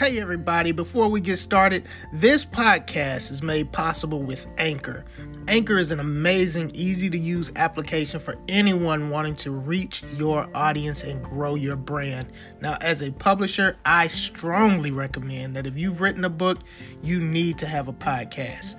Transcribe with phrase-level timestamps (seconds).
[0.00, 5.04] Hey, everybody, before we get started, this podcast is made possible with Anchor.
[5.46, 11.04] Anchor is an amazing, easy to use application for anyone wanting to reach your audience
[11.04, 12.32] and grow your brand.
[12.62, 16.60] Now, as a publisher, I strongly recommend that if you've written a book,
[17.02, 18.76] you need to have a podcast.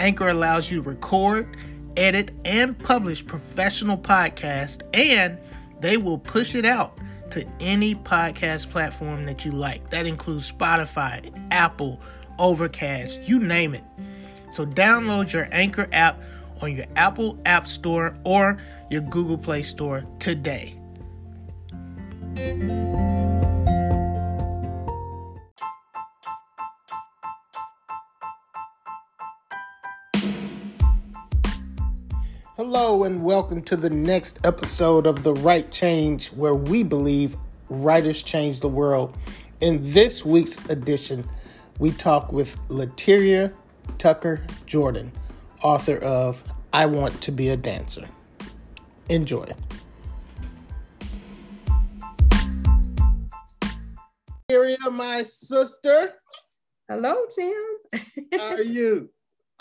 [0.00, 1.56] Anchor allows you to record,
[1.96, 5.38] edit, and publish professional podcasts, and
[5.78, 6.98] they will push it out
[7.34, 9.90] to any podcast platform that you like.
[9.90, 12.00] That includes Spotify, Apple,
[12.38, 13.84] Overcast, you name it.
[14.52, 16.20] So download your Anchor app
[16.62, 18.58] on your Apple App Store or
[18.88, 20.78] your Google Play Store today.
[32.56, 37.36] Hello, and welcome to the next episode of The Write Change, where we believe
[37.68, 39.18] writers change the world.
[39.60, 41.28] In this week's edition,
[41.80, 43.52] we talk with Lateria
[43.98, 45.10] Tucker Jordan,
[45.64, 48.06] author of I Want to Be a Dancer.
[49.08, 49.52] Enjoy.
[54.48, 56.12] Lateria, my sister.
[56.88, 58.00] Hello, Tim.
[58.32, 59.10] How are you?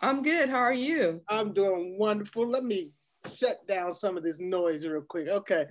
[0.04, 0.50] I'm good.
[0.50, 1.22] How are you?
[1.30, 2.46] I'm doing wonderful.
[2.46, 2.92] Let me
[3.34, 5.30] shut down some of this noise real quick.
[5.30, 5.68] Okay.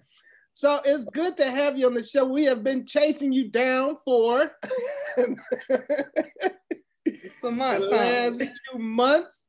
[0.54, 2.24] So it's good to have you on the show.
[2.24, 4.50] We have been chasing you down for
[7.42, 7.90] for months.
[7.90, 9.48] the last few months.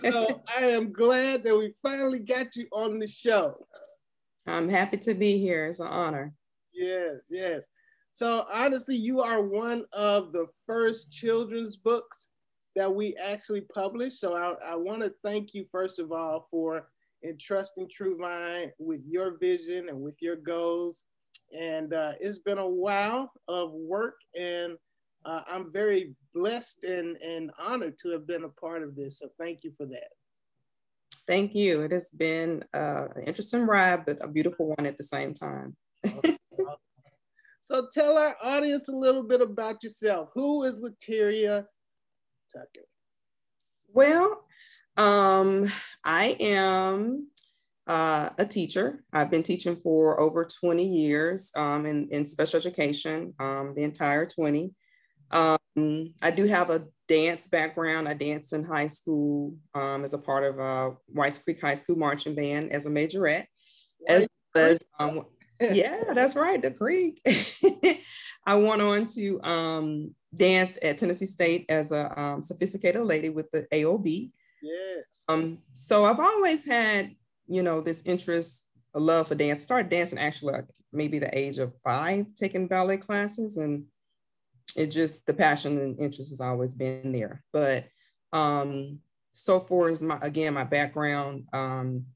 [0.00, 3.66] So I am glad that we finally got you on the show.
[4.46, 5.66] I'm happy to be here.
[5.66, 6.32] It's an honor.
[6.72, 7.66] Yes, yes.
[8.12, 12.30] So honestly, you are one of the first children's books
[12.76, 14.20] that we actually published.
[14.20, 16.88] So I, I want to thank you, first of all, for
[17.24, 21.04] entrusting True Vine with your vision and with your goals.
[21.56, 24.76] And uh, it's been a while of work, and
[25.24, 29.20] uh, I'm very blessed and, and honored to have been a part of this.
[29.20, 30.08] So thank you for that.
[31.26, 31.82] Thank you.
[31.82, 35.74] It has been uh, an interesting ride, but a beautiful one at the same time.
[37.60, 40.28] so tell our audience a little bit about yourself.
[40.34, 41.64] Who is Lateria
[42.54, 42.86] Tucker?
[43.92, 44.44] Well,
[44.96, 45.70] um,
[46.04, 47.28] I am
[47.86, 49.04] uh, a teacher.
[49.12, 54.26] I've been teaching for over 20 years um, in, in special education, um, the entire
[54.26, 54.72] 20.
[55.30, 55.58] Um,
[56.22, 58.08] I do have a dance background.
[58.08, 61.96] I danced in high school um, as a part of uh, Whites Creek High School
[61.96, 63.46] marching band as a majorette.
[64.08, 65.24] As, as um,
[65.60, 67.20] yeah, that's right, the Creek.
[68.46, 73.50] I went on to um, dance at Tennessee State as a um, sophisticated lady with
[73.50, 74.30] the AOB.
[74.62, 75.04] Yes.
[75.28, 77.14] Um, so I've always had,
[77.46, 79.62] you know, this interest, a love for dance.
[79.62, 83.84] Started dancing actually like maybe the age of five, taking ballet classes, and
[84.76, 87.42] it just the passion and interest has always been there.
[87.52, 87.86] But
[88.32, 89.00] um,
[89.32, 92.06] so far as my again my background, um,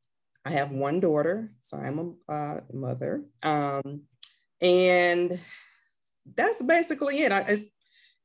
[0.45, 4.03] I have one daughter, so I'm a uh, mother, um,
[4.61, 5.39] and
[6.37, 7.33] that's basically it.
[7.33, 7.65] I,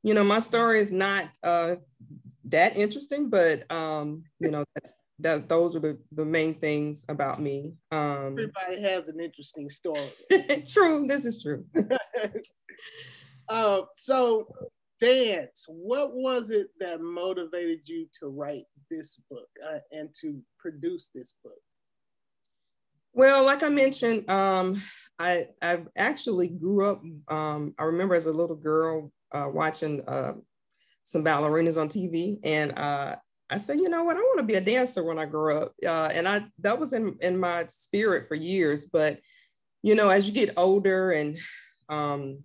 [0.04, 1.76] you know, my story is not uh,
[2.44, 7.40] that interesting, but um, you know, that's that those are the, the main things about
[7.40, 7.72] me.
[7.90, 10.10] Um, Everybody has an interesting story.
[10.68, 11.64] true, this is true.
[13.48, 14.46] uh, so,
[15.00, 15.64] dance.
[15.68, 21.34] What was it that motivated you to write this book uh, and to produce this
[21.42, 21.58] book?
[23.14, 24.82] Well, like I mentioned, um,
[25.18, 27.02] I I actually grew up.
[27.28, 30.34] Um, I remember as a little girl uh, watching uh,
[31.04, 33.16] some ballerinas on TV, and uh,
[33.50, 35.72] I said, you know what, I want to be a dancer when I grow up,
[35.84, 38.86] uh, and I that was in in my spirit for years.
[38.86, 39.20] But
[39.82, 41.36] you know, as you get older and
[41.88, 42.42] um,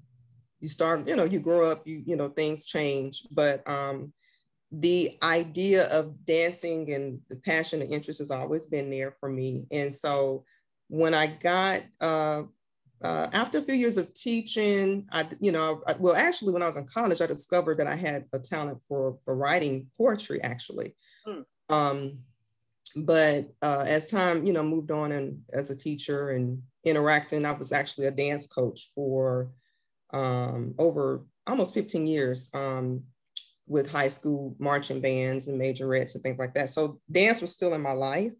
[0.59, 3.25] you start, you know, you grow up, you you know, things change.
[3.31, 4.11] But um,
[4.71, 9.65] the idea of dancing and the passion and interest has always been there for me,
[9.71, 10.43] and so
[10.89, 11.83] when I got
[13.01, 16.67] uh, after a few years of teaching, I, you know, I, well, actually, when I
[16.67, 20.95] was in college, I discovered that I had a talent for for writing poetry, actually.
[21.25, 21.41] Hmm.
[21.73, 22.19] Um,
[22.95, 27.51] but uh, as time, you know, moved on and as a teacher and interacting, I
[27.51, 29.51] was actually a dance coach for
[30.11, 33.03] um, over almost 15 years um,
[33.67, 36.69] with high school marching bands and majorettes and things like that.
[36.69, 38.33] So dance was still in my life.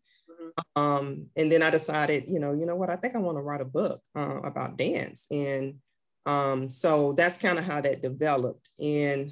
[0.76, 3.42] Um, and then I decided, you know, you know what, I think I want to
[3.42, 5.28] write a book uh, about dance.
[5.32, 5.76] And
[6.26, 8.70] um, so that's kind of how that developed.
[8.80, 9.32] And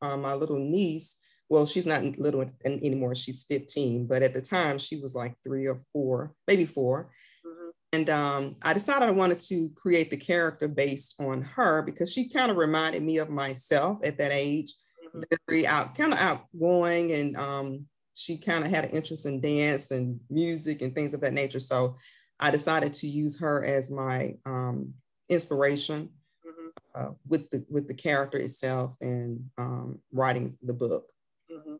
[0.00, 1.16] um, my little niece,
[1.48, 5.66] well, she's not little anymore, she's 15, but at the time she was like three
[5.66, 7.10] or four, maybe 4
[7.46, 7.68] mm-hmm.
[7.94, 12.28] And um, I decided I wanted to create the character based on her because she
[12.28, 14.72] kind of reminded me of myself at that age,
[15.14, 15.20] mm-hmm.
[15.46, 19.90] very out, kind of outgoing, and um, she kind of had an interest in dance
[19.90, 21.60] and music and things of that nature.
[21.60, 21.96] So
[22.38, 24.94] I decided to use her as my um,
[25.28, 26.10] inspiration
[26.46, 26.68] mm-hmm.
[26.94, 31.06] uh, with the with the character itself and um, writing the book.
[31.50, 31.76] Mm-hmm.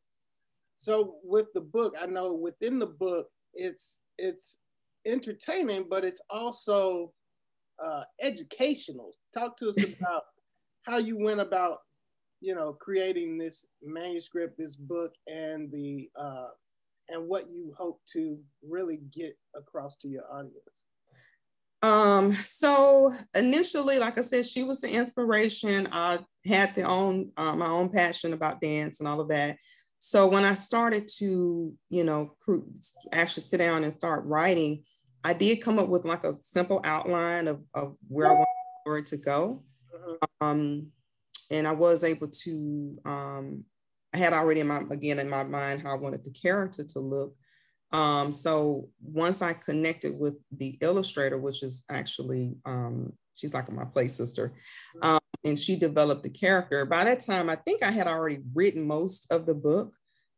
[0.75, 4.59] So with the book, I know within the book, it's it's
[5.05, 7.13] entertaining, but it's also
[7.83, 9.13] uh, educational.
[9.35, 10.23] Talk to us about
[10.83, 11.79] how you went about,
[12.43, 16.49] you know, creating this manuscript, this book, and the uh,
[17.09, 20.57] and what you hope to really get across to your audience.
[21.83, 25.89] Um, so initially, like I said, she was the inspiration.
[25.91, 29.57] I had the own uh, my own passion about dance and all of that.
[30.01, 32.35] So when I started to, you know,
[33.13, 34.83] actually sit down and start writing,
[35.23, 38.91] I did come up with like a simple outline of, of where I want the
[38.91, 39.63] story to go.
[39.95, 40.45] Mm-hmm.
[40.45, 40.93] Um,
[41.53, 43.65] and I was able to, um,
[44.13, 46.99] I had already in my, again, in my mind, how I wanted the character to
[46.99, 47.37] look.
[47.93, 53.85] Um, so once I connected with the illustrator, which is actually, um, she's like my
[53.85, 54.55] play sister,
[55.03, 56.87] um, and she developed the character.
[56.87, 59.93] By that time, I think I had already written most of the book.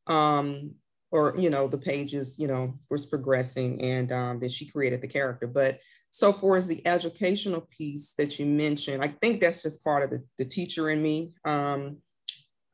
[0.07, 0.75] Um,
[1.15, 5.07] or you know the pages you know was progressing and um, then she created the
[5.07, 5.79] character but
[6.15, 10.11] so far as the educational piece that you mentioned i think that's just part of
[10.11, 11.97] the, the teacher in me um,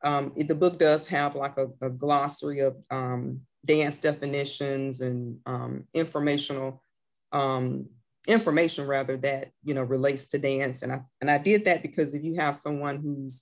[0.03, 5.39] um, it, the book does have like a, a glossary of um, dance definitions and
[5.47, 6.83] um, informational
[7.31, 7.87] um,
[8.27, 12.13] information rather that you know relates to dance and i and i did that because
[12.13, 13.41] if you have someone who's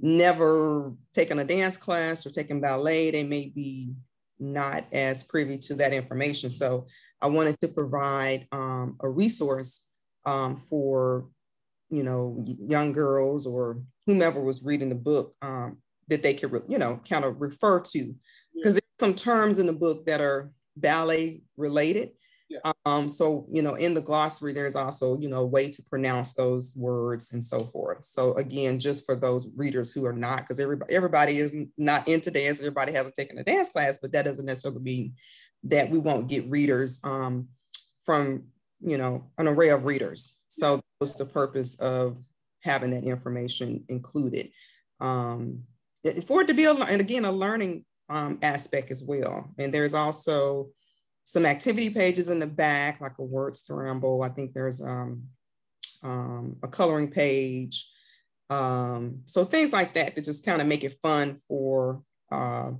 [0.00, 3.92] never taken a dance class or taken ballet they may be
[4.38, 6.50] not as privy to that information.
[6.50, 6.86] So
[7.20, 9.84] I wanted to provide um, a resource
[10.24, 11.28] um, for,
[11.90, 15.78] you know, young girls or whomever was reading the book um,
[16.08, 18.14] that they could, you know, kind of refer to.
[18.54, 18.80] Because yeah.
[18.80, 22.10] there's some terms in the book that are ballet related.
[22.48, 22.72] Yeah.
[22.84, 26.34] Um, so, you know, in the glossary, there's also, you know, a way to pronounce
[26.34, 28.04] those words and so forth.
[28.04, 32.30] So again, just for those readers who are not, because everybody, everybody is not into
[32.30, 35.14] dance, everybody hasn't taken a dance class, but that doesn't necessarily mean
[35.64, 37.48] that we won't get readers um,
[38.04, 38.44] from,
[38.80, 40.34] you know, an array of readers.
[40.48, 42.16] So what's the purpose of
[42.62, 44.50] having that information included.
[45.00, 45.62] Um,
[46.26, 49.52] for it to be, a, and again, a learning um, aspect as well.
[49.58, 50.70] And there's also,
[51.26, 54.22] some activity pages in the back, like a word scramble.
[54.22, 55.24] I think there's um,
[56.04, 57.90] um, a coloring page.
[58.48, 62.00] Um, so things like that to just kind of make it fun for
[62.30, 62.70] uh,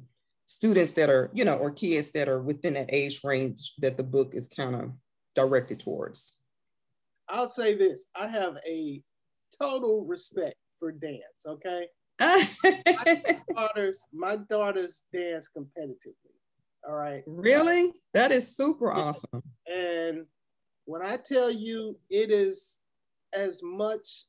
[0.46, 4.02] students that are, you know, or kids that are within that age range that the
[4.02, 4.92] book is kind of
[5.34, 6.38] directed towards.
[7.28, 9.02] I'll say this I have a
[9.60, 11.88] total respect for dance, okay?
[12.20, 16.14] my daughters, my daughters dance competitively.
[16.88, 17.22] All right.
[17.26, 17.92] Really?
[18.14, 19.42] That is super awesome.
[19.68, 20.24] And
[20.84, 22.78] when I tell you it is
[23.34, 24.24] as much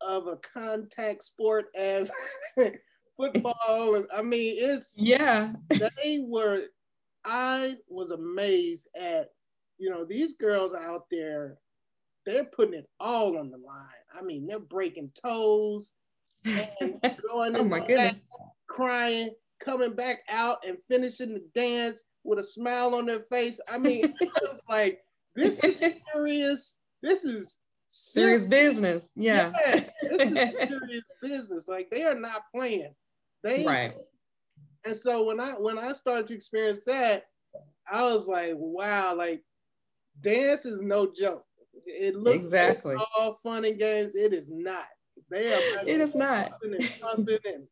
[0.00, 2.10] of a contact sport as
[3.20, 5.52] football, I mean, it's yeah.
[5.70, 6.64] They were,
[7.24, 9.30] I was amazed at,
[9.78, 11.58] you know, these girls out there,
[12.26, 13.86] they're putting it all on the line.
[14.18, 15.92] I mean, they're breaking toes
[16.44, 17.00] and
[17.30, 18.22] going oh my goodness.
[18.66, 23.60] crying coming back out and finishing the dance with a smile on their face.
[23.70, 25.00] I mean, it's like
[25.36, 25.78] this is
[26.12, 26.76] serious.
[27.02, 29.10] This is serious, serious business.
[29.16, 29.52] Yeah.
[29.66, 30.34] Yes, this is
[30.68, 31.68] serious business.
[31.68, 32.94] Like they are not playing.
[33.42, 33.94] They right.
[34.84, 37.24] And so when I when I started to experience that,
[37.90, 39.42] I was like, wow, like
[40.20, 41.44] dance is no joke.
[41.86, 44.14] It looks exactly all fun and games.
[44.14, 44.84] It is not.
[45.30, 45.60] They are.
[45.86, 46.52] It is not.
[46.62, 47.66] And, and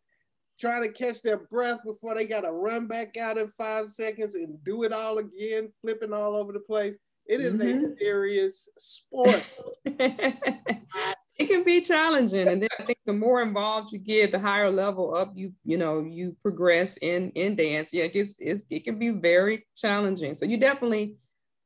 [0.61, 4.35] trying to catch their breath before they got to run back out in five seconds
[4.35, 6.99] and do it all again, flipping all over the place.
[7.27, 7.93] It is mm-hmm.
[7.93, 9.45] a serious sport.
[11.39, 14.71] it can be challenging, and then I think the more involved you get, the higher
[14.71, 17.93] level up you you know you progress in in dance.
[17.93, 20.35] Yeah, it gets it's, it can be very challenging.
[20.35, 21.17] So you definitely,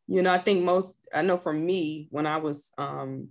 [0.07, 3.29] you know, I think most I know for me when I was um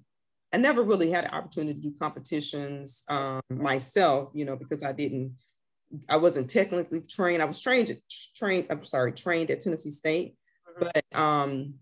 [0.53, 4.91] I never really had an opportunity to do competitions um, myself, you know, because I
[4.91, 5.33] didn't
[6.10, 7.41] I wasn't technically trained.
[7.41, 7.98] I was trained at
[8.36, 10.36] trained, I'm sorry, trained at Tennessee State.
[10.67, 10.88] Mm-hmm.
[10.93, 11.75] But um,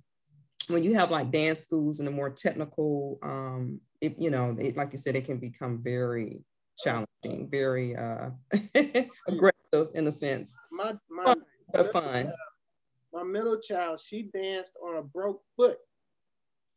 [0.69, 4.77] when you have like dance schools and the more technical, um, it, you know, it,
[4.77, 6.41] like you said, it can become very
[6.77, 8.29] challenging, very uh,
[9.27, 10.55] aggressive in a sense.
[10.71, 11.41] My my fun,
[11.73, 12.31] but fun.
[13.13, 15.77] my middle child, she danced on a broke foot.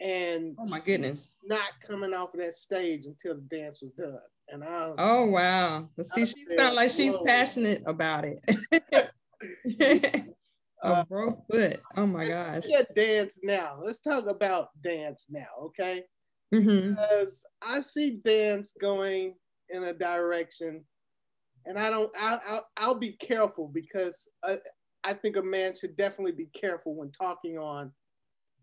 [0.00, 4.18] and oh my goodness, not coming off of that stage until the dance was done.
[4.48, 8.40] And I was, oh wow, see, she sounds like she's passionate about it.
[10.82, 11.80] a uh, broke foot.
[11.96, 12.64] Oh my gosh.
[12.66, 13.78] Yeah, dance now.
[13.80, 16.02] Let's talk about dance now, okay?
[16.52, 16.90] Mm-hmm.
[16.90, 19.34] Because I see dance going
[19.70, 20.84] in a direction,
[21.64, 22.10] and I don't.
[22.18, 24.58] I, I'll, I'll be careful because I,
[25.04, 27.92] I think a man should definitely be careful when talking on,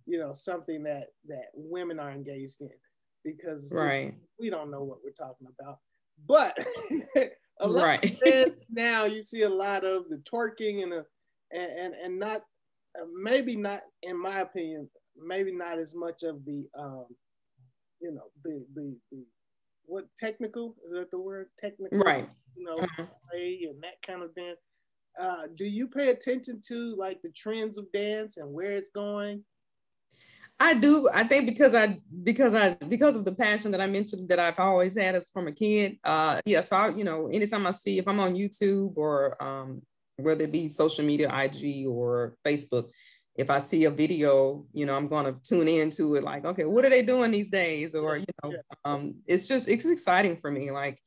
[0.06, 2.70] you know, something that that women are engaged in,
[3.24, 5.78] because right we, we don't know what we're talking about.
[6.28, 6.58] But
[7.60, 8.06] a lot right.
[8.06, 11.06] of dance now, you see a lot of the twerking and a
[11.52, 12.42] and and, and not
[13.00, 14.90] uh, maybe not in my opinion
[15.22, 17.06] maybe not as much of the um
[18.02, 19.24] you know the the, the
[19.86, 23.06] what technical is that the word technical right you know uh-huh.
[23.30, 24.60] play and that kind of dance
[25.20, 29.44] uh, do you pay attention to like the trends of dance and where it's going
[30.60, 31.08] I do.
[31.14, 34.60] I think because I because I because of the passion that I mentioned that I've
[34.60, 35.98] always had as from a kid.
[36.04, 39.82] Uh yeah, so I, you know, anytime I see if I'm on YouTube or um
[40.22, 42.90] whether it be social media, IG or Facebook,
[43.36, 46.66] if I see a video, you know, I'm going to tune into it like, okay,
[46.66, 47.96] what are they doing these days?
[47.96, 50.72] Or, you know, um, it's just, it's exciting for me.
[50.72, 51.00] Like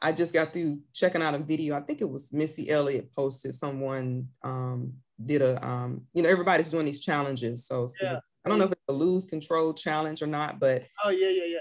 [0.00, 1.76] I just got through checking out a video.
[1.76, 6.70] I think it was Missy Elliott posted someone um, did a, um, you know, everybody's
[6.70, 7.66] doing these challenges.
[7.66, 8.20] So, yeah.
[8.44, 10.84] I don't know if it's a lose control challenge or not, but.
[11.04, 11.58] Oh yeah, yeah, yeah.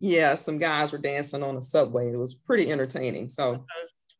[0.00, 2.12] Yeah, some guys were dancing on the subway.
[2.12, 3.28] It was pretty entertaining.
[3.28, 3.64] So,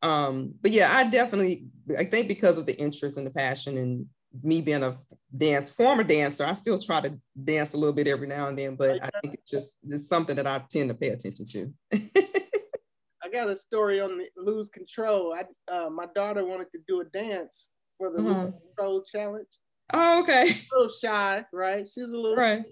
[0.05, 1.65] um, but yeah, I definitely,
[1.99, 4.07] I think because of the interest and the passion and
[4.43, 4.99] me being a
[5.35, 8.77] dance former dancer, I still try to dance a little bit every now and then,
[8.77, 11.73] but I think it's just it's something that I tend to pay attention to.
[13.23, 15.35] I got a story on the lose control.
[15.35, 18.43] I uh, my daughter wanted to do a dance for the uh-huh.
[18.45, 19.49] lose control challenge.
[19.95, 20.51] Oh, okay.
[20.51, 21.89] A little shy, right?
[21.89, 22.63] She's a little right.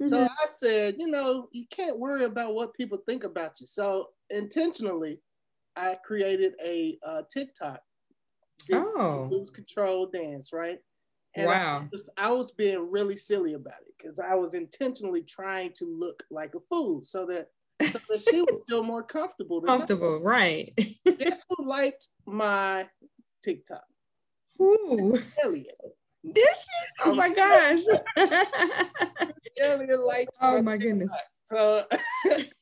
[0.00, 0.08] Mm-hmm.
[0.08, 3.66] So I said, you know, you can't worry about what people think about you.
[3.66, 5.20] So intentionally,
[5.76, 7.80] I created a uh, TikTok.
[8.72, 9.28] Oh.
[9.30, 10.78] Lose control dance, right?
[11.36, 11.80] And wow.
[11.80, 15.84] I was, I was being really silly about it because I was intentionally trying to
[15.84, 17.48] look like a fool so that,
[17.82, 19.60] so that she would feel more comfortable.
[19.60, 20.72] Comfortable, right.
[21.04, 22.86] Guess who liked my
[23.42, 23.84] TikTok?
[24.58, 25.18] Who?
[25.42, 25.74] Elliott.
[26.22, 26.90] This shit?
[27.04, 27.82] Oh my gosh.
[29.60, 31.12] Elliott liked Oh my goodness.
[31.44, 31.84] So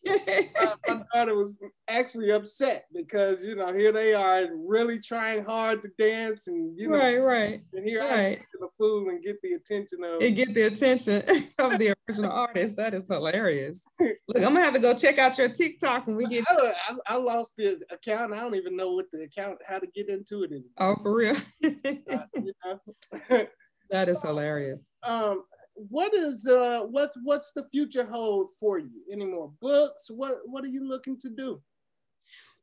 [0.55, 1.57] my, my, daughter was
[1.89, 6.89] actually upset because you know here they are really trying hard to dance and you
[6.89, 8.39] know right right and here right.
[8.39, 11.17] I the fool and get the attention of and get the attention
[11.59, 12.77] of the original artist.
[12.77, 13.83] That is hilarious.
[14.01, 16.45] Look, I'm gonna have to go check out your TikTok when we get.
[16.49, 18.33] I, I, I lost the account.
[18.33, 20.71] I don't even know what the account how to get into it anymore.
[20.79, 21.37] Oh, for real.
[22.11, 23.45] uh,
[23.91, 24.89] that is so, hilarious.
[25.03, 29.03] Um, what is uh what's what's the future hold for you?
[29.11, 30.11] Any more books?
[30.11, 31.61] What what are you looking to do?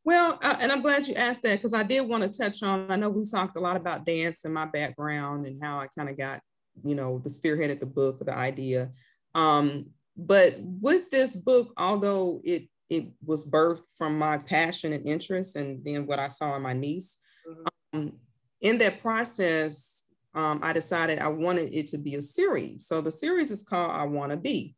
[0.05, 2.89] Well, uh, and I'm glad you asked that because I did want to touch on.
[2.89, 6.09] I know we talked a lot about dance and my background and how I kind
[6.09, 6.41] of got,
[6.83, 8.91] you know, the spearheaded the book, or the idea.
[9.35, 15.55] Um, but with this book, although it it was birthed from my passion and interest,
[15.55, 17.99] and then what I saw in my niece, mm-hmm.
[17.99, 18.13] um,
[18.61, 19.98] in that process,
[20.35, 22.87] um, I decided I wanted it to be a series.
[22.87, 24.75] So the series is called I Want to Be.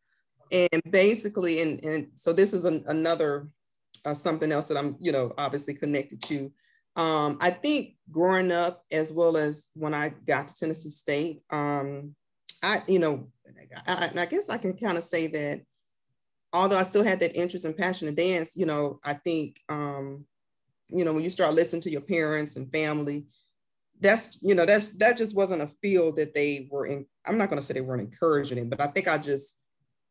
[0.52, 3.48] And basically, and, and so this is an, another
[4.06, 6.52] uh, something else that I'm, you know, obviously connected to.
[6.96, 12.16] Um, I think growing up, as well as when I got to Tennessee State, um,
[12.62, 13.28] I, you know,
[13.88, 15.62] I, I guess I can kind of say that
[16.54, 20.26] although I still had that interest and passion to dance, you know, I think, um,
[20.90, 23.26] you know, when you start listening to your parents and family,
[24.02, 27.50] that's you know that's that just wasn't a field that they were in i'm not
[27.50, 29.60] going to say they weren't encouraging it but i think i just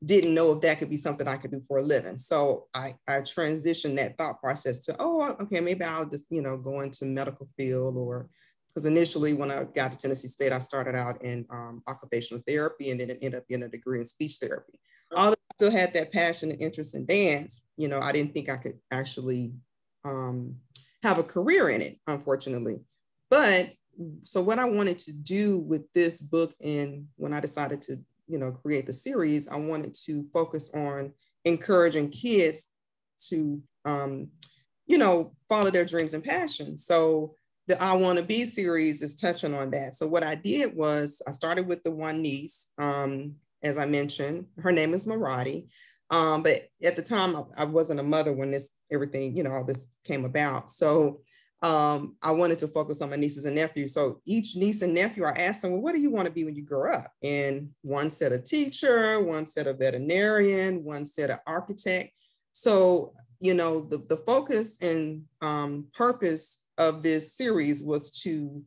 [0.02, 2.16] didn't know if that could be something i could do for a living.
[2.16, 6.56] So i i transitioned that thought process to oh okay maybe i'll just you know
[6.56, 8.28] go into medical field or
[8.68, 12.90] because initially when i got to tennessee state i started out in um, occupational therapy
[12.90, 14.78] and then it ended up getting a degree in speech therapy.
[15.14, 18.48] Although i still had that passion and interest in dance you know i didn't think
[18.48, 19.52] i could actually
[20.04, 20.56] um,
[21.02, 22.78] have a career in it unfortunately.
[23.28, 23.72] But
[24.22, 28.38] so what I wanted to do with this book and when I decided to, you
[28.38, 31.12] know, create the series, I wanted to focus on
[31.44, 32.66] encouraging kids
[33.28, 34.28] to, um,
[34.86, 36.86] you know, follow their dreams and passions.
[36.86, 37.34] So
[37.66, 39.94] the I Want to Be series is touching on that.
[39.94, 44.46] So what I did was I started with the one niece, um, as I mentioned,
[44.58, 45.68] her name is Marati.
[46.10, 49.52] Um, but at the time I, I wasn't a mother when this everything, you know,
[49.52, 50.70] all this came about.
[50.70, 51.20] So
[51.62, 53.92] um, I wanted to focus on my nieces and nephews.
[53.92, 56.44] So each niece and nephew, I asked them, well, what do you want to be
[56.44, 57.12] when you grow up?
[57.22, 62.12] And one said a teacher, one said a veterinarian, one said an architect.
[62.52, 68.62] So, you know, the, the focus and um, purpose of this series was to,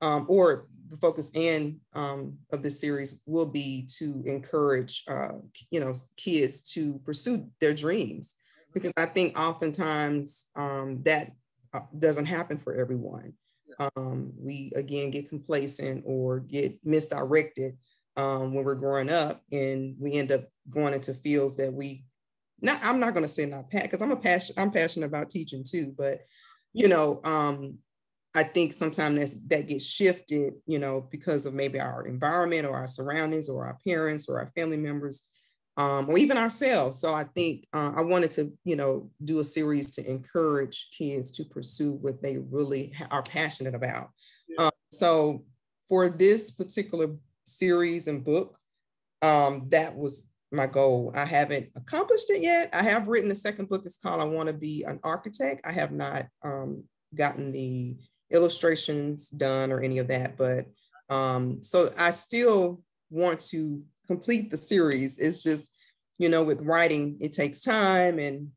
[0.00, 5.32] um, or the focus and um, of this series will be to encourage, uh,
[5.70, 8.36] you know, kids to pursue their dreams.
[8.72, 11.32] Because I think oftentimes um, that
[11.72, 13.34] uh, doesn't happen for everyone.
[13.78, 17.76] Um, we again get complacent or get misdirected
[18.16, 22.04] um, when we're growing up, and we end up going into fields that we
[22.60, 22.80] not.
[22.82, 24.56] I'm not going to say not pat because I'm a passion.
[24.58, 26.20] I'm passionate about teaching too, but
[26.72, 27.78] you know, um,
[28.34, 32.76] I think sometimes that that gets shifted, you know, because of maybe our environment or
[32.76, 35.28] our surroundings or our parents or our family members
[35.78, 36.98] um, or even ourselves.
[36.98, 41.30] So I think uh, I wanted to, you know, do a series to encourage kids
[41.32, 44.10] to pursue what they really ha- are passionate about.
[44.48, 44.66] Yeah.
[44.66, 45.44] Um, so
[45.88, 47.14] for this particular
[47.46, 48.58] series and book,
[49.22, 51.12] um, that was my goal.
[51.14, 52.70] I haven't accomplished it yet.
[52.72, 53.82] I have written the second book.
[53.84, 55.60] It's called I Want to Be an Architect.
[55.64, 56.82] I have not um,
[57.14, 57.96] gotten the
[58.32, 60.66] illustrations done or any of that, but
[61.08, 65.18] um, so I still want to complete the series.
[65.18, 65.70] It's just,
[66.18, 68.50] you know, with writing, it takes time and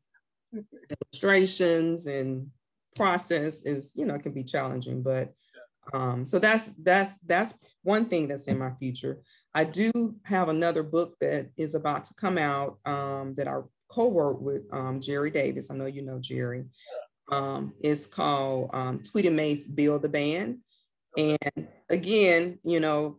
[0.90, 2.48] illustrations and
[2.96, 5.02] process is, you know, it can be challenging.
[5.02, 5.32] But
[5.92, 9.18] um, so that's that's that's one thing that's in my future.
[9.54, 14.40] I do have another book that is about to come out um, that I co-wrote
[14.40, 15.70] with um, Jerry Davis.
[15.70, 16.64] I know you know Jerry.
[17.30, 20.58] Um, it's called um, Tweety Mace Build the Band.
[21.16, 23.18] And again, you know,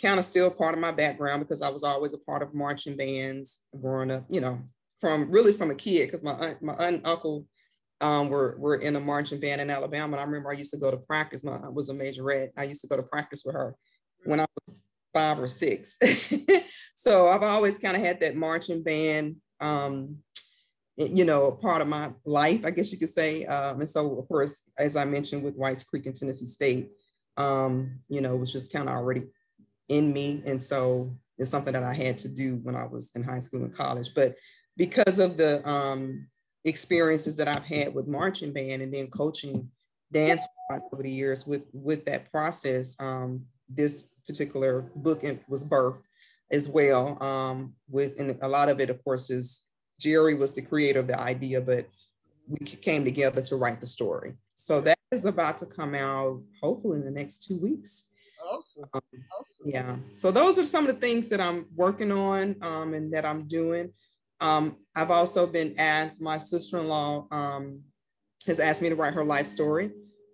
[0.00, 2.96] kind of still part of my background because I was always a part of marching
[2.96, 4.60] bands growing up, you know,
[4.98, 7.46] from really from a kid because my aunt, my aunt and uncle
[8.00, 10.12] um, were, were in a marching band in Alabama.
[10.12, 11.44] And I remember I used to go to practice.
[11.44, 12.50] My aunt was a majorette.
[12.56, 13.74] I used to go to practice with her
[14.24, 14.76] when I was
[15.12, 15.96] five or six.
[16.94, 20.16] so I've always kind of had that marching band, um,
[20.96, 23.44] you know, part of my life, I guess you could say.
[23.46, 26.90] Um, and so, of course, as I mentioned with Whites Creek and Tennessee State,
[27.36, 29.24] um, you know, it was just kind of already
[29.90, 30.42] in me.
[30.46, 33.62] And so it's something that I had to do when I was in high school
[33.62, 34.14] and college.
[34.14, 34.36] But
[34.76, 36.28] because of the um,
[36.64, 39.68] experiences that I've had with marching band and then coaching
[40.12, 40.46] dance
[40.92, 46.02] over the years with, with that process, um, this particular book was birthed
[46.50, 47.20] as well.
[47.22, 49.62] Um, with and a lot of it, of course, is
[49.98, 51.86] Jerry was the creator of the idea, but
[52.46, 54.34] we came together to write the story.
[54.54, 58.04] So that is about to come out hopefully in the next two weeks.
[58.60, 58.84] Awesome.
[58.92, 59.00] Um,
[59.38, 59.70] awesome.
[59.70, 59.96] Yeah.
[60.12, 63.48] So those are some of the things that I'm working on um, and that I'm
[63.48, 63.90] doing.
[64.40, 67.80] Um, I've also been asked, my sister-in-law um,
[68.46, 69.92] has asked me to write her life story.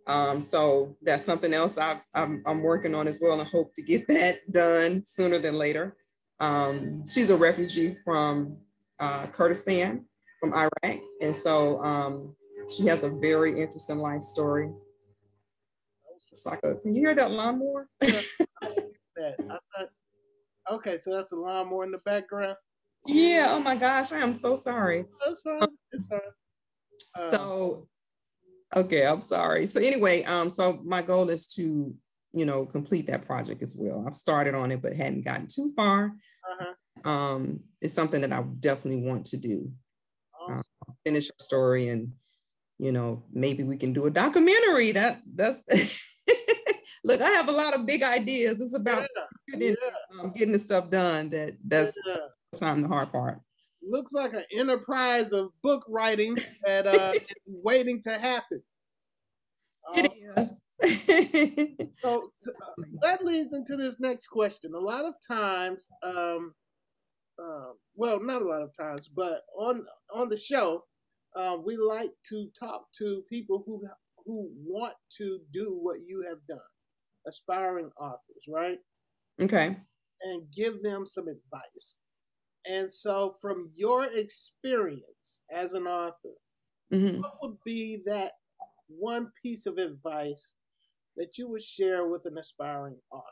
[0.08, 3.82] Um, so that's something else I, I'm, I'm working on as well and hope to
[3.82, 5.96] get that done sooner than later.
[6.40, 8.56] Um, she's a refugee from
[8.98, 10.04] uh, Kurdistan,
[10.40, 11.00] from Iraq.
[11.22, 12.34] And so
[12.76, 14.70] she has a very interesting life story.
[16.32, 17.88] It's like a, can you hear that lawnmower?
[18.00, 19.36] that.
[19.38, 19.90] Thought,
[20.70, 22.56] okay, so that's the lawnmower in the background.
[23.06, 23.48] Yeah.
[23.50, 25.04] Oh my gosh, I am so sorry.
[25.24, 25.60] That's fine.
[25.92, 26.20] It's fine.
[27.18, 27.88] Um, so,
[28.74, 29.66] okay, I'm sorry.
[29.66, 31.94] So anyway, um, so my goal is to,
[32.32, 34.04] you know, complete that project as well.
[34.06, 36.06] I've started on it, but hadn't gotten too far.
[36.06, 37.10] Uh-huh.
[37.10, 39.70] Um, it's something that I definitely want to do.
[40.40, 40.64] Awesome.
[40.88, 42.12] Uh, finish a story and
[42.78, 45.62] you know maybe we can do a documentary that that's
[47.06, 48.60] look, I have a lot of big ideas.
[48.60, 49.08] It's about
[49.48, 50.20] yeah, getting, yeah.
[50.20, 51.30] Um, getting the stuff done.
[51.30, 52.16] That that's yeah.
[52.56, 53.40] time the hard part.
[53.88, 58.60] Looks like an enterprise of book writing that uh, is waiting to happen.
[59.94, 60.62] It um, is.
[62.02, 64.74] so, so uh, that leads into this next question.
[64.74, 66.52] A lot of times, um,
[67.40, 70.82] uh, well, not a lot of times, but on on the show,
[71.36, 73.80] uh, we like to talk to people who
[74.24, 76.58] who want to do what you have done
[77.26, 78.78] aspiring authors, right?
[79.40, 79.76] Okay.
[80.22, 81.98] And give them some advice.
[82.68, 86.34] And so, from your experience as an author,
[86.92, 87.20] mm-hmm.
[87.20, 88.32] what would be that
[88.88, 90.52] one piece of advice
[91.16, 93.24] that you would share with an aspiring author?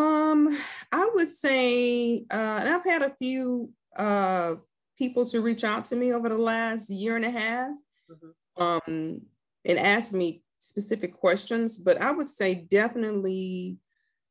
[0.00, 0.56] Um,
[0.92, 4.56] I would say, uh, and I've had a few uh,
[4.96, 7.70] people to reach out to me over the last year and a half,
[8.10, 8.62] mm-hmm.
[8.62, 9.20] um,
[9.64, 13.78] and ask me specific questions, but I would say definitely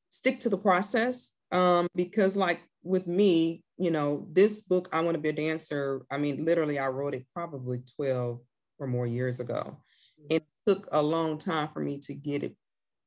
[0.09, 5.15] stick to the process um, because, like with me, you know, this book, I Want
[5.15, 8.39] to Be a Dancer, I mean, literally, I wrote it probably 12
[8.79, 9.77] or more years ago.
[10.29, 12.55] And it took a long time for me to get it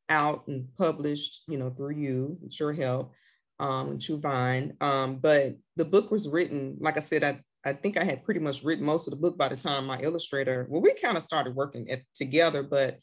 [0.09, 3.13] out and published, you know, through you, with your help,
[3.59, 4.77] um, and True Vine.
[4.81, 8.41] Um, but the book was written, like I said, I, I think I had pretty
[8.41, 11.23] much written most of the book by the time my illustrator, well, we kind of
[11.23, 12.99] started working at, together, but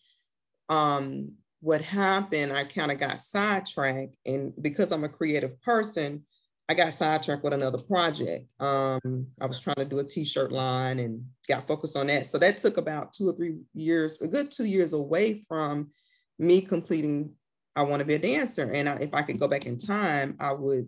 [0.69, 4.15] um, what happened, I kind of got sidetracked.
[4.25, 6.23] And because I'm a creative person,
[6.69, 8.47] I got sidetracked with another project.
[8.59, 12.25] Um, I was trying to do a t-shirt line and got focused on that.
[12.25, 15.91] So that took about two or three years, a good two years away from
[16.39, 17.31] me completing
[17.75, 18.69] I want to be a dancer.
[18.71, 20.87] And I, if I could go back in time, I would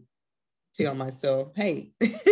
[0.73, 1.91] tell myself, hey,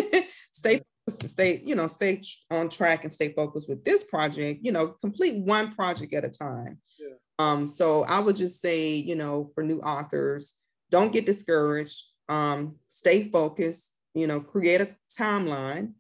[0.52, 4.88] stay stay, you know, stay on track and stay focused with this project, you know,
[4.88, 6.80] complete one project at a time.
[7.00, 7.16] Yeah.
[7.40, 10.56] Um, so I would just say, you know, for new authors,
[10.90, 15.94] don't get discouraged um, stay focused, you know, create a timeline.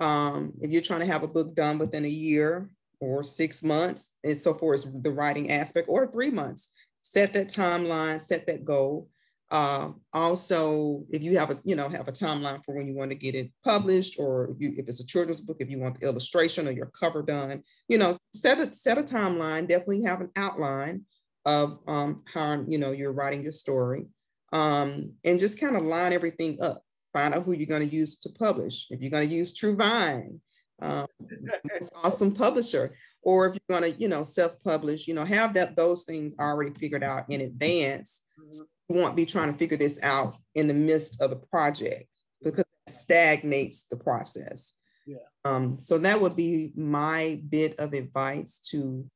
[0.00, 4.12] Um, if you're trying to have a book done within a year or six months,
[4.24, 6.68] and so far as the writing aspect, or three months,
[7.02, 9.08] set that timeline, set that goal.
[9.50, 13.10] Uh, also, if you have a, you know, have a timeline for when you want
[13.10, 15.98] to get it published, or if, you, if it's a children's book, if you want
[16.00, 19.68] the illustration or your cover done, you know, set a set a timeline.
[19.68, 21.02] Definitely have an outline
[21.44, 24.06] of um, how you know you're writing your story
[24.52, 26.82] um, and just kind of line everything up.
[27.12, 28.88] Find out who you're going to use to publish.
[28.90, 30.38] If you're going to use TrueVine,
[30.82, 31.06] um,
[32.04, 36.04] awesome publisher, or if you're going to, you know, self-publish, you know, have that those
[36.04, 38.22] things already figured out in advance.
[38.38, 38.64] Mm-hmm.
[38.88, 42.08] Won't be trying to figure this out in the midst of the project
[42.42, 44.74] because it stagnates the process.
[45.06, 45.16] Yeah.
[45.44, 49.08] Um, so that would be my bit of advice to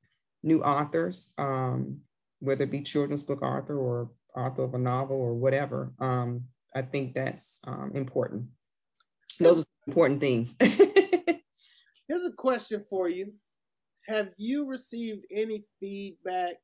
[0.43, 2.01] new authors, um,
[2.41, 5.93] whether it be children's book author or author of a novel or whatever.
[5.99, 8.47] Um, I think that's um, important.
[9.39, 10.57] Those are important things.
[10.61, 13.33] Here's a question for you.
[14.07, 16.57] Have you received any feedback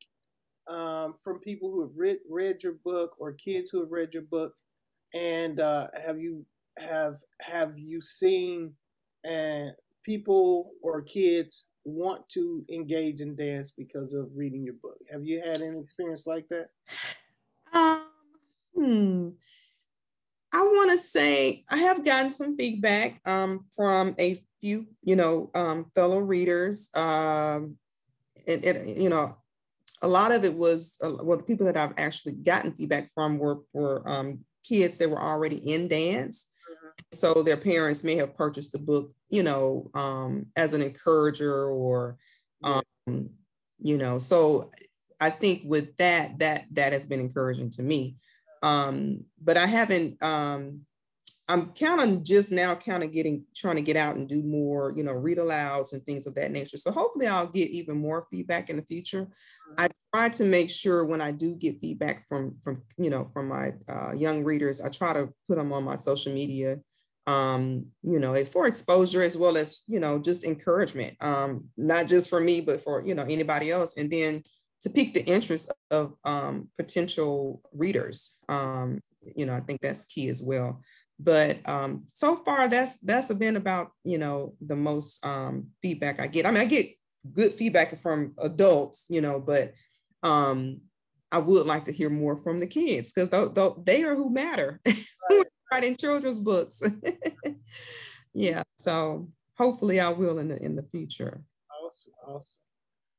[0.68, 4.24] um, from people who have read, read your book or kids who have read your
[4.24, 4.55] book?
[5.14, 6.44] And uh, have you
[6.79, 8.72] have have you seen
[9.29, 9.68] uh,
[10.05, 14.98] people or kids want to engage in dance because of reading your book?
[15.11, 16.68] Have you had any experience like that?
[17.72, 18.07] Um,
[18.74, 19.29] hmm.
[20.52, 25.50] I want to say I have gotten some feedback um, from a few, you know,
[25.55, 26.88] um, fellow readers.
[26.94, 27.76] Um,
[28.46, 29.37] you know,
[30.02, 33.38] a lot of it was uh, well, the people that I've actually gotten feedback from
[33.38, 36.46] were were um, kids that were already in dance.
[36.70, 37.16] Mm-hmm.
[37.16, 42.18] So their parents may have purchased the book, you know, um, as an encourager or,
[42.62, 42.82] um,
[43.78, 44.70] you know, so
[45.20, 48.16] I think with that, that that has been encouraging to me.
[48.62, 50.22] Um, but I haven't.
[50.22, 50.87] Um,
[51.48, 54.92] I'm kind of just now kind of getting trying to get out and do more,
[54.96, 56.76] you know, read alouds and things of that nature.
[56.76, 59.28] So hopefully I'll get even more feedback in the future.
[59.78, 63.48] I try to make sure when I do get feedback from from you know from
[63.48, 66.78] my uh, young readers, I try to put them on my social media
[67.26, 72.06] um, you know, it's for exposure as well as, you know, just encouragement, um, not
[72.06, 73.96] just for me, but for, you know, anybody else.
[73.96, 74.42] And then
[74.82, 78.37] to pique the interest of um, potential readers.
[78.48, 79.00] Um,
[79.35, 80.82] you know, I think that's key as well.
[81.18, 86.26] But um, so far, that's that's been about you know the most um, feedback I
[86.26, 86.46] get.
[86.46, 86.90] I mean, I get
[87.33, 89.72] good feedback from adults, you know, but
[90.22, 90.81] um,
[91.33, 94.31] I would like to hear more from the kids because th- th- they are who
[94.31, 94.81] matter.
[95.29, 95.44] Right.
[95.72, 96.81] writing children's books.
[98.33, 101.42] yeah, so hopefully I will in the in the future.
[101.83, 102.61] Awesome, awesome.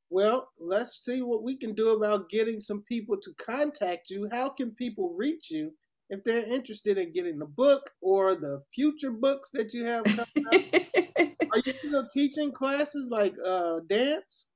[0.09, 4.29] Well, let's see what we can do about getting some people to contact you.
[4.31, 5.73] How can people reach you
[6.09, 10.45] if they're interested in getting the book or the future books that you have coming
[10.53, 11.31] up?
[11.51, 14.47] Are you still teaching classes like uh, dance?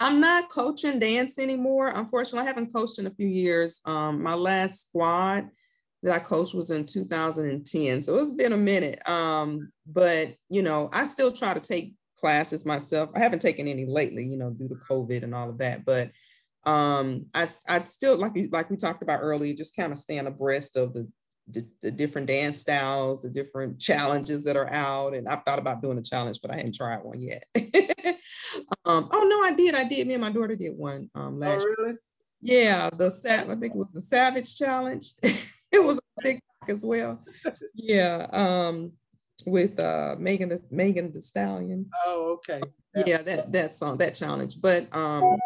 [0.00, 1.88] I'm not coaching dance anymore.
[1.88, 3.80] Unfortunately, I haven't coached in a few years.
[3.84, 5.48] Um, my last squad
[6.02, 9.06] that I coached was in 2010, so it's been a minute.
[9.08, 13.10] Um, but you know, I still try to take classes myself.
[13.14, 15.84] I haven't taken any lately, you know, due to COVID and all of that.
[15.84, 16.10] But
[16.68, 20.76] um, I I still like like we talked about earlier, just kind of staying abreast
[20.76, 21.08] of the,
[21.50, 25.14] the, the different dance styles, the different challenges that are out.
[25.14, 27.44] And I've thought about doing a challenge, but I hadn't tried one yet.
[28.84, 29.74] um, oh no, I did.
[29.74, 30.06] I did.
[30.06, 31.66] Me and my daughter did one um, oh, last.
[31.66, 31.96] Oh, really?
[32.42, 32.64] Year.
[32.64, 35.10] Yeah, the I think it was the Savage Challenge.
[35.22, 37.24] it was on TikTok as well.
[37.74, 38.26] Yeah.
[38.30, 38.92] Um,
[39.46, 41.88] with uh Megan the Megan Thee Stallion.
[42.04, 42.60] Oh, okay.
[43.06, 44.60] Yeah, that that song, that challenge.
[44.60, 45.38] But um,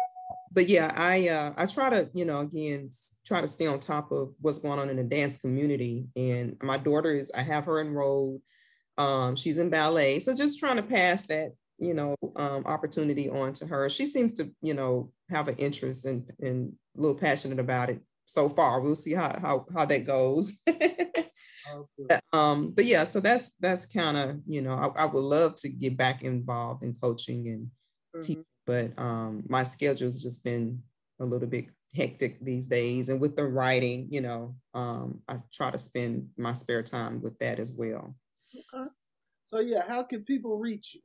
[0.53, 2.89] but yeah, I uh I try to, you know, again,
[3.25, 6.07] try to stay on top of what's going on in the dance community.
[6.15, 8.41] And my daughter is, I have her enrolled.
[8.97, 10.19] Um, she's in ballet.
[10.19, 13.89] So just trying to pass that you know, um, opportunity onto her.
[13.89, 17.89] She seems to, you know, have an interest and and, and a little passionate about
[17.89, 18.79] it so far.
[18.79, 20.53] We'll see how how how that goes.
[20.67, 22.19] awesome.
[22.31, 25.69] um, but yeah, so that's that's kind of you know I, I, would love to
[25.69, 28.21] get back involved in coaching and mm-hmm.
[28.21, 30.81] teaching, but um, my schedule's just been
[31.19, 35.71] a little bit hectic these days, and with the writing, you know, um, I try
[35.71, 38.15] to spend my spare time with that as well.
[38.55, 38.89] Okay.
[39.43, 41.01] So yeah, how can people reach you?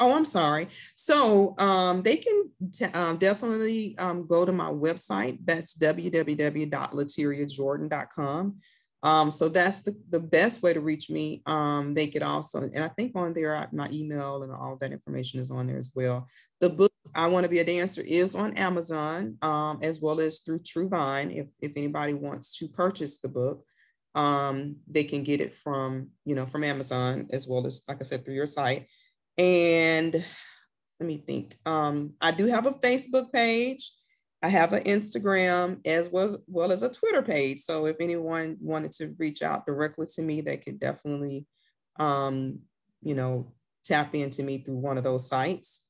[0.00, 0.68] Oh, I'm sorry.
[0.96, 5.38] So um, they can t- um, definitely um, go to my website.
[5.44, 8.56] That's www.lateriajordan.com.
[9.04, 11.42] Um, so that's the, the best way to reach me.
[11.46, 15.40] Um, they could also, and I think on there, my email and all that information
[15.40, 16.28] is on there as well.
[16.60, 20.40] The book, I Want to Be a Dancer, is on Amazon um, as well as
[20.40, 21.36] through Truvine.
[21.36, 23.64] If, if anybody wants to purchase the book,
[24.14, 28.04] um, they can get it from, you know, from Amazon as well as, like I
[28.04, 28.86] said, through your site.
[29.38, 31.56] And let me think.
[31.66, 33.92] Um, I do have a Facebook page.
[34.42, 37.60] I have an Instagram as well as, well as a Twitter page.
[37.60, 41.46] So if anyone wanted to reach out directly to me, they could definitely,
[41.98, 42.60] um,
[43.02, 43.52] you know,
[43.84, 45.80] tap into me through one of those sites.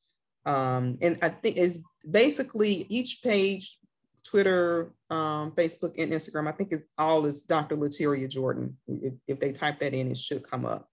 [0.44, 3.78] Um, and I think is basically each page,
[4.24, 6.48] Twitter, um, Facebook, and Instagram.
[6.48, 7.76] I think it's all is Dr.
[7.76, 8.76] Lateria Jordan.
[8.88, 10.88] If, if they type that in, it should come up.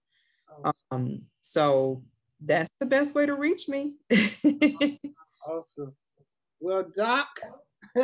[0.90, 2.02] Um, so
[2.44, 3.94] that's the best way to reach me.
[5.46, 5.94] awesome.
[6.60, 7.28] Well, Doc,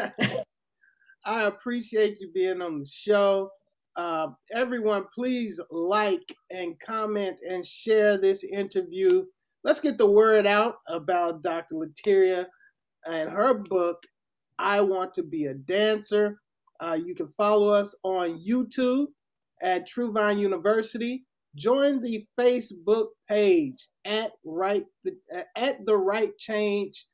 [1.24, 3.50] I appreciate you being on the show.
[3.96, 9.24] Uh, everyone, please like and comment and share this interview.
[9.66, 11.74] Let's get the word out about Dr.
[11.74, 12.46] Lateria
[13.04, 14.00] and her book,
[14.60, 16.40] I Want to Be a Dancer.
[16.78, 19.06] Uh, you can follow us on YouTube
[19.60, 21.24] at Truvine University
[21.56, 25.16] join the Facebook page at right the,
[25.56, 27.06] at the write change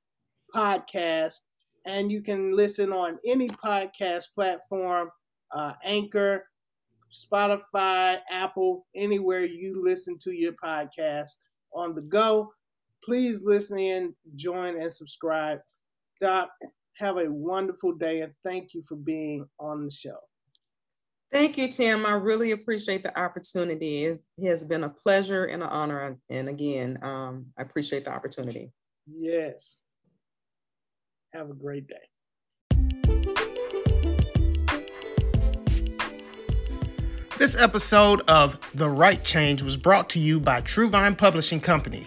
[0.55, 1.41] podcast,
[1.87, 5.09] and you can listen on any podcast platform,
[5.53, 6.45] uh, Anchor,
[7.11, 11.39] Spotify, Apple, anywhere you listen to your podcast
[11.75, 12.53] on the go.
[13.05, 15.61] Please listen in, join, and subscribe.
[16.21, 16.51] Doc,
[16.97, 20.19] have a wonderful day, and thank you for being on the show.
[21.33, 22.05] Thank you, Tim.
[22.05, 24.05] I really appreciate the opportunity.
[24.05, 26.19] It has been a pleasure and an honor.
[26.29, 28.71] And again, um, I appreciate the opportunity.
[29.07, 29.83] Yes.
[31.33, 32.12] Have a great day.
[37.43, 42.07] This episode of The Write Change was brought to you by Truvine Publishing Company.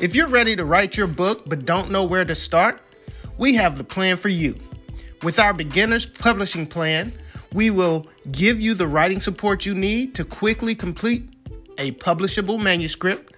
[0.00, 2.80] If you're ready to write your book but don't know where to start,
[3.36, 4.58] we have the plan for you.
[5.22, 7.12] With our beginner's publishing plan,
[7.52, 11.28] we will give you the writing support you need to quickly complete
[11.76, 13.34] a publishable manuscript.